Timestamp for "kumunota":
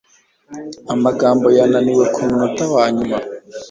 2.15-2.63